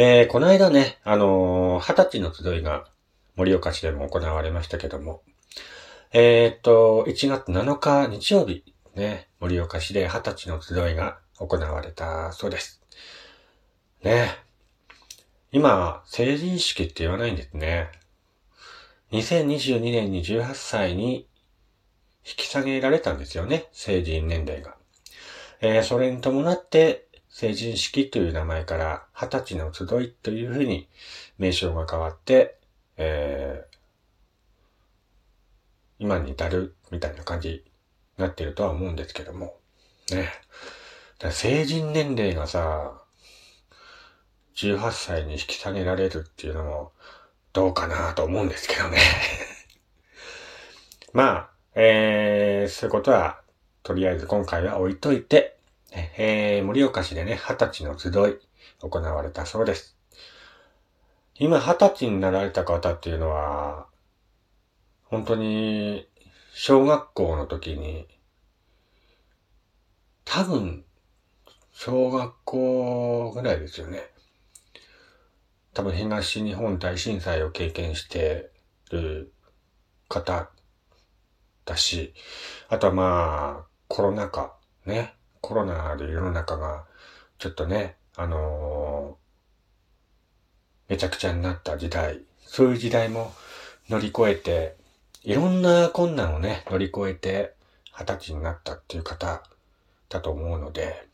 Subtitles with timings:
[0.00, 2.84] えー、この間ね、あのー、二十歳の集いが
[3.34, 5.22] 盛岡市でも行われましたけども、
[6.12, 8.62] えー、っと、1月7日日曜日、
[8.94, 12.80] ね、盛岡市で二十歳の集いが行われたそうです。
[14.04, 14.28] ね。
[15.50, 17.90] 今、成人式って言わないんですね。
[19.10, 21.26] 2022年に18歳に
[22.24, 24.76] 引き下げられたんですよね、成人年齢が。
[25.60, 27.07] えー、それに伴って、
[27.38, 30.88] 成人式という名前から二十歳の集いというふうに
[31.38, 32.58] 名称が変わって、
[32.96, 33.76] えー、
[36.00, 37.62] 今に至るみたいな感じに
[38.16, 39.54] なってるとは思うんですけども。
[40.10, 40.28] ね。
[41.30, 43.04] 成人年齢がさ、
[44.56, 46.92] 18歳に引き下げられるっていうのも
[47.52, 48.98] どうかなと思うんですけどね
[51.14, 53.40] まあ、えー、そういうことは、
[53.84, 55.57] とりあえず今回は置いといて、
[55.92, 58.12] えー、盛岡市でね、二十歳の集い、
[58.80, 59.96] 行われたそうです。
[61.34, 63.86] 今、二十歳になられた方っていうのは、
[65.04, 66.08] 本当に、
[66.52, 68.06] 小学校の時に、
[70.24, 70.84] 多分、
[71.72, 74.10] 小学校ぐらいですよね。
[75.72, 78.50] 多分東日本大震災を経験して
[78.90, 79.32] る
[80.08, 80.50] 方
[81.64, 82.14] だし、
[82.68, 85.17] あとはまあ、コロナ禍、ね。
[85.40, 86.84] コロナで世の中が、
[87.38, 93.32] ちょっとね、あのー、めちゃくちゃになった時代、そういう時代も
[93.88, 94.76] 乗り越えて、
[95.22, 97.54] いろんな困難をね、乗り越えて、
[97.92, 99.42] 二十歳になったっていう方
[100.08, 101.08] だと思うので、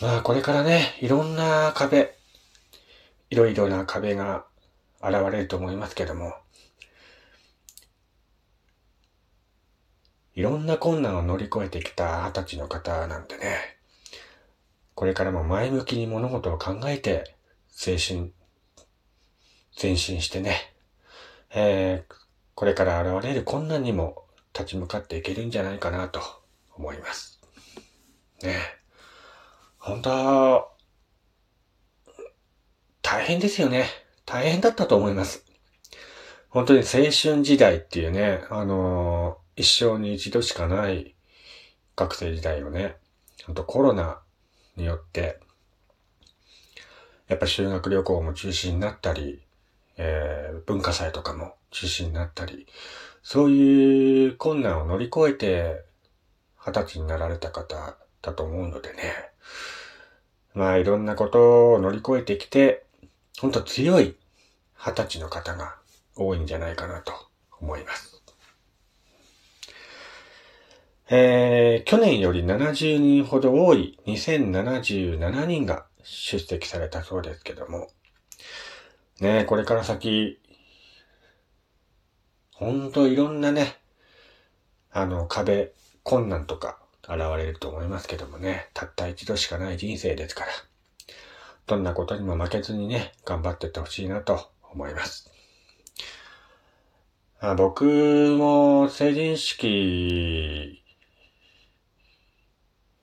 [0.00, 2.14] まあこれからね、いろんな壁、
[3.30, 4.44] いろいろな壁が
[5.02, 6.34] 現れると思いますけども、
[10.36, 13.78] いろんな困難を乗り越えてきた二十歳の方なんてね、
[14.94, 17.34] これからも前向きに物事を考えて、
[17.70, 18.32] 精神、
[19.80, 20.74] 前進してね、
[21.54, 22.14] えー、
[22.54, 26.20] これから現れる困難にも立ち向かっていけるんじゃないかなと
[26.74, 27.40] 思います。
[28.42, 28.58] ね。
[29.78, 30.68] 本当
[33.00, 33.86] 大変ですよね。
[34.26, 35.46] 大変だったと思います。
[36.50, 41.14] 本当に青春時代っていうね、あのー一生に一度しかない
[41.96, 42.96] 学生時代をね、
[43.46, 44.20] ほんとコロナ
[44.76, 45.40] によって、
[47.26, 49.42] やっぱ修学旅行も中止になったり、
[49.96, 52.66] えー、文化祭とかも中止になったり、
[53.22, 55.84] そういう困難を乗り越えて、
[56.58, 58.96] 二十歳になられた方だと思うのでね。
[60.54, 62.84] まあいろんなことを乗り越えてきて、
[63.40, 64.16] ほんと強い
[64.74, 65.76] 二十歳の方が
[66.14, 67.12] 多いんじゃないかなと
[67.58, 68.15] 思います。
[71.08, 77.88] えー、去年より70人ほど多い2077人が出席されたそうですけども、
[79.20, 80.40] ねこれから先、
[82.52, 83.76] ほんといろんなね、
[84.90, 85.72] あの壁、
[86.02, 90.50] 困難とか現れると思いますけどもね、たった一度しかない人生ですから、
[91.66, 95.30] どんなことにも負けずにね、頑張ってってほしいなと思います。
[97.38, 97.84] あ僕
[98.36, 100.82] も成人式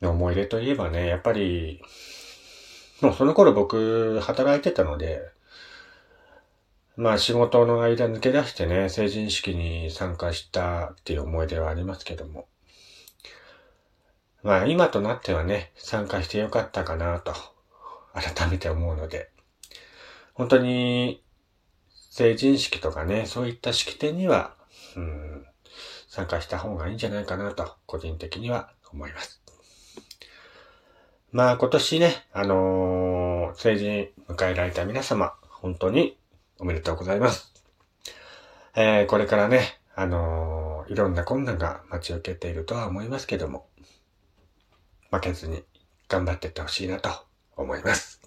[0.04, 1.82] の思い出といえばね、やっぱり、
[3.02, 5.22] もうその頃僕働いてたので、
[6.96, 12.48] まあ仕事の間抜け出してね、成人式に参加したっていう思い出はありますけども。
[14.44, 17.34] まあ今となってはね、参加してよかったかなと、
[18.14, 19.32] 改めて思うので、
[20.34, 21.24] 本当に
[22.12, 24.56] 成人式とかね、そういった式典には、
[24.96, 25.46] うん、
[26.08, 29.43] 参加した方がいいんじゃないかなと、個人的には思います。
[31.34, 36.16] まあ今年ね、あのー、成人迎えられた皆様、本当に
[36.60, 37.52] おめでとうございます。
[38.76, 43.66] えー、これからね、あのー、いろんな困難が待ち受けているとは思いますけども、
[45.10, 45.64] 負けずに
[46.08, 47.10] 頑張っていってほしいなと
[47.58, 48.23] 思います。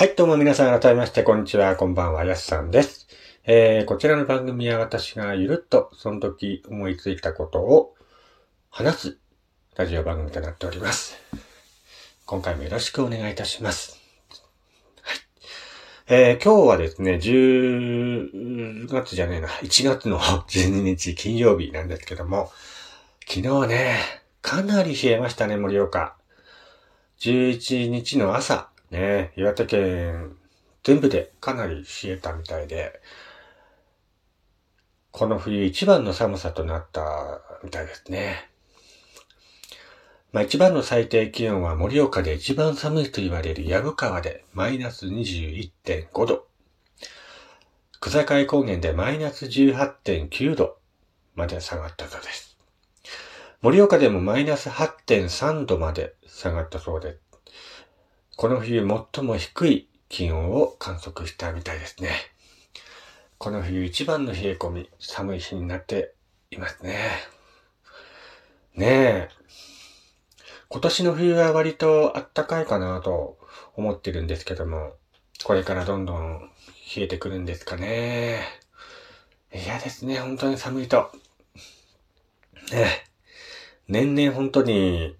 [0.00, 3.06] はい、どうも皆さん改めまして、こんにちは、こんばんは、やすさんです。
[3.44, 7.94] えー、こちらの番組は私がゆるっとその時思いついたことを
[8.70, 9.18] 話す
[9.76, 11.18] ラジオ番組となっております。
[12.24, 14.00] 今回もよろしくお願いいたします。
[15.02, 15.18] はい。
[16.08, 20.18] えー、今日はですね、10月じゃねえな、1月の
[20.48, 22.50] 12日金曜日なんですけども、
[23.28, 23.98] 昨日ね、
[24.40, 26.16] かなり冷えましたね、盛岡。
[27.18, 30.36] 11日の朝、ね、岩手県
[30.82, 33.00] 全部でかなり冷えたみたいで、
[35.12, 38.48] この冬一番の寒さとなったみたいですね。
[40.32, 46.46] まあ一番の最低気温は盛岡で一番寒いと言われる藪川でマイナス21.5度。
[48.00, 50.78] 草海高原でマイナス18.9度
[51.34, 52.56] まで下がったそうです。
[53.62, 57.20] 盛岡でもマイナス8.3度まで下がったそうです、
[58.40, 58.80] この冬
[59.12, 62.08] 最も低い気温を観測したみたいですね。
[63.36, 66.14] この冬一番の冷え込み、寒い日になって
[66.50, 67.10] いますね。
[68.74, 69.28] ねえ。
[70.70, 73.36] 今年の冬は割と暖かいかなと
[73.76, 74.94] 思ってるんですけども、
[75.44, 76.50] これからどんどん
[76.96, 78.40] 冷えてくるんですかね。
[79.52, 81.12] 嫌ですね、本当に寒いと。
[82.72, 83.04] ね
[83.86, 85.14] 年々本当に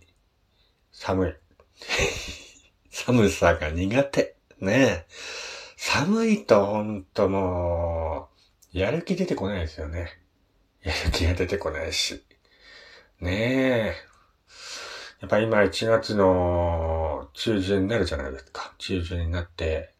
[0.91, 2.40] 寒い。
[3.05, 4.37] 寒さが苦手。
[4.61, 5.07] ね
[5.77, 8.29] 寒いと本当も
[8.75, 10.21] う、やる気出てこないですよね。
[10.83, 12.23] やる気が出てこないし。
[13.21, 13.95] ねえ。
[15.21, 18.75] やっぱ今1月の中旬になるじゃないですか。
[18.77, 19.95] 中旬になって、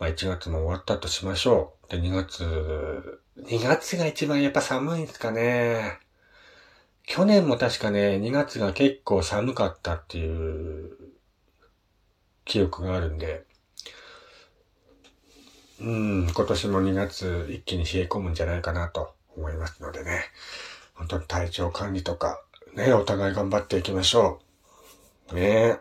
[0.00, 1.90] まあ1月も終わったとしましょう。
[1.92, 6.00] で、2月、2月が一番やっぱ寒いんですかね。
[7.04, 11.01] 去年も確かね、2月が結構寒かったっていう
[12.44, 13.44] 記憶があるんで、
[15.80, 20.24] うん、今年も2月一気に冷え込むんじゃないかなと思いますのでね、
[20.94, 22.42] 本当に体調管理とか
[22.74, 24.40] ね、お互い頑張っていきましょ
[25.30, 25.34] う。
[25.34, 25.78] ね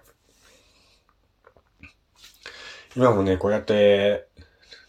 [2.95, 4.27] 今もね、こうやって、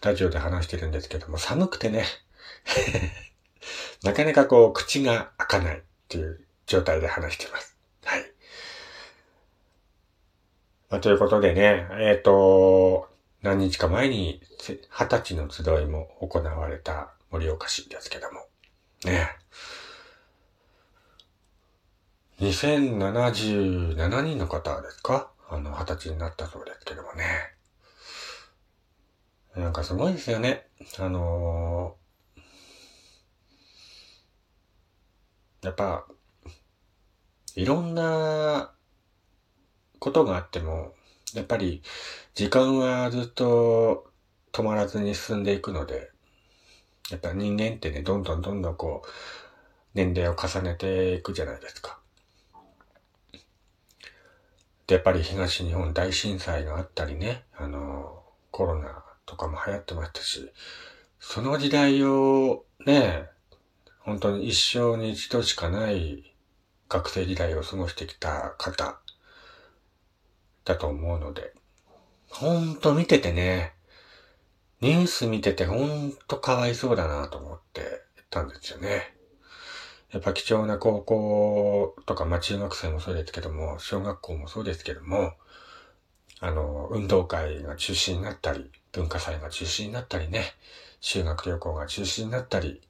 [0.01, 2.05] ラジオで話してるんですけども、寒くてね、
[4.03, 7.77] なかなかこう、口が開かないっていう状態で話してます。
[8.05, 8.33] はい。
[10.93, 13.09] まあ、ということでね、えっ、ー、と、
[13.41, 14.43] 何日か前に、
[14.91, 18.47] 二十歳の集いも行われた盛岡市ですけども、
[19.07, 19.31] ね。
[22.41, 25.33] 2077人の方ですか？
[25.49, 27.25] あの、二十歳になったそうですけどもね。
[29.57, 30.67] なんかすごいですよね。
[30.99, 36.05] あのー、やっぱ、
[37.55, 38.75] いろんな
[40.03, 40.93] ことがあっても、
[41.33, 41.81] やっぱり
[42.35, 44.11] 時間はずっと
[44.51, 46.11] 止まらずに進んでいくので、
[47.11, 49.09] やっぱ人間ってね、どんどんどんどんこう、
[49.95, 52.01] 年齢を重ねていくじゃないですか。
[54.89, 60.51] で、やっぱり東日本大震災があったりね、あの、コロナとかも流行ってましたし、
[61.21, 63.29] その時代をね、
[64.01, 66.35] 本当に一生に一度しかない
[66.89, 69.02] 学生時代を過ごしてきた方
[70.65, 71.53] だと思うので、
[72.29, 73.75] ほんと見ててね、
[74.81, 79.15] ニュース見ててほんとかわいそうだなと思ってたんですよね。
[80.11, 85.33] やっぱ貴重な高校とか、まあ中学生もそうですけども、小学校もそうですけども、
[86.41, 90.45] あの、運動会が中止になったり、文化祭が中止になったりね、
[91.01, 92.83] 修学旅行が中止になったり、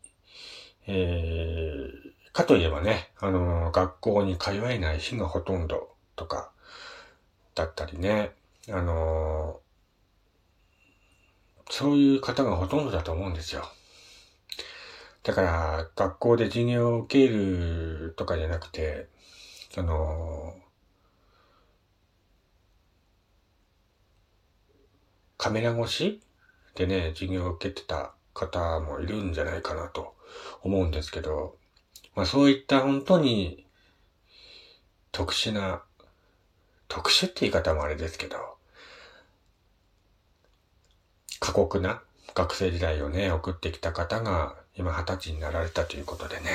[0.86, 6.50] えー、かといえばね、あの、学校に通えない日がほとんどとか、
[7.54, 8.32] だったりね、
[8.70, 9.60] あの、
[11.70, 13.64] そういう方がほとんどだと思うんですよ。
[15.22, 19.08] だから、学校で授業を受けるとかじゃなくて、
[19.72, 20.54] その、
[25.38, 26.22] カメラ越し
[26.74, 30.14] でね、授業を受けてた方もいるんじゃないかなと
[30.62, 31.56] 思うんですけど、
[32.14, 33.66] まあそういった本当に
[35.10, 35.82] 特殊な、
[36.92, 38.36] 特殊って言い方もあれですけど、
[41.40, 42.02] 過酷な
[42.34, 46.50] 学生時代をね、送ってきた方が今二十歳になられたということでね、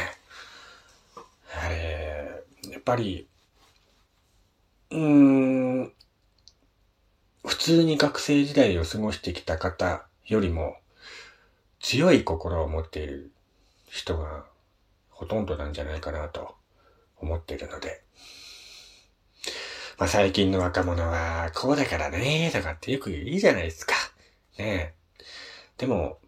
[1.71, 3.27] えー、やっぱり、
[4.91, 5.91] うーん、
[7.43, 10.77] 普通に学生時代を過ごしてきた方よりも
[11.79, 13.31] 強い心を持っている
[13.89, 14.45] 人が
[15.09, 16.53] ほとんどなんじゃないかなと
[17.19, 18.03] 思っているので、
[19.97, 23.93] まあ最近の若者はこうだからねとかってよく言うじゃないですか。
[24.57, 25.23] ねえ。
[25.77, 26.19] でも、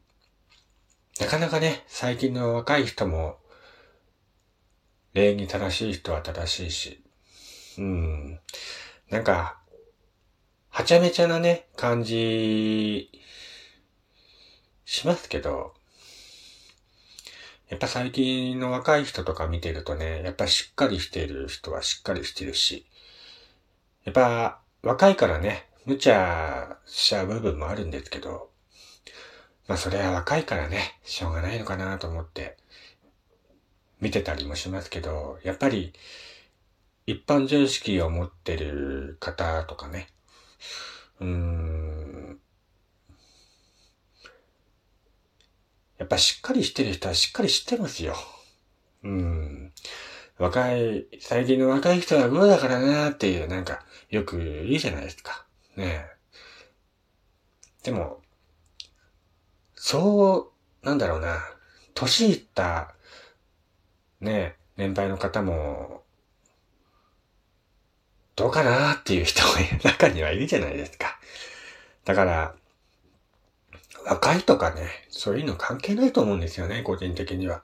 [1.19, 3.37] なかなかね、最近の若い人も、
[5.13, 7.03] 礼儀正しい人は正しいし、
[7.77, 8.39] うん、
[9.09, 9.59] なんか、
[10.69, 13.11] はちゃめちゃなね、感じ、
[14.85, 15.73] しますけど、
[17.69, 22.87] やっぱ最近の若い人とか見てるとね、やっぱしっかりしている人はしっかりしてるし、
[24.03, 28.49] やっぱ若いからね、無茶しちゃう部分もあるんですけど、
[29.67, 32.57] まあそれは若いからね、しょうがないのかなと思って
[34.01, 35.93] 見てたりもしますけど、やっぱり
[37.05, 40.07] 一般常識を持ってる方とかね、
[41.19, 42.39] うーん、
[45.97, 48.15] やっぱしっかりしてる人はしっかり知ってますよ。
[49.03, 49.73] うん。
[50.39, 55.45] 若い、最近の若い人はグーだからなーっていう、なんか、よく言うじゃないですか。
[55.75, 56.19] ねえ
[57.83, 58.21] でも、
[59.75, 61.39] そう、なんだろうな、
[61.93, 62.95] 年いった、
[64.21, 66.03] ねえ年配の方も、
[68.37, 69.53] どうかなっていう人も
[69.83, 71.19] 中にはいるじゃないですか。
[72.05, 72.55] だから、
[74.05, 77.61] 若いとかね、そういうの関係ないと思うんですよね、個人的には。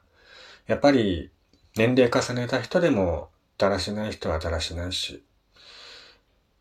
[0.67, 1.32] やっぱり、
[1.75, 5.25] 年齢重ねた人でも、だらしない人はだらしないし、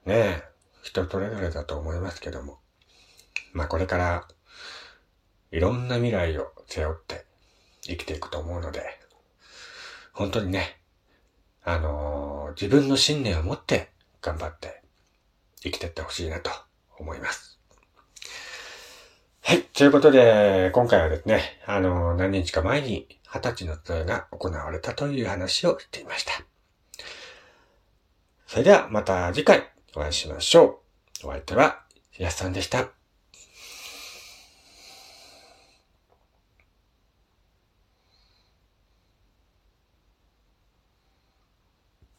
[0.07, 0.43] ねえ、
[0.83, 2.59] 人それぞれだと思いますけども。
[3.53, 4.27] まあこれから、
[5.53, 7.25] いろんな未来を背負って
[7.83, 8.83] 生きていくと思うので、
[10.13, 10.81] 本当にね、
[11.63, 13.91] あのー、自分の信念を持って
[14.21, 14.83] 頑張って
[15.63, 16.51] 生きていってほしいなと
[16.99, 17.54] 思います。
[19.47, 19.63] はい。
[19.63, 26.33] ということで、今回はですね、あの、何日か前に二十歳の集いが行われたという話をしていました。
[28.47, 30.81] それではまた次回お会いしましょ
[31.23, 31.27] う。
[31.27, 31.83] お相手は、
[32.17, 33.04] やすさんでした。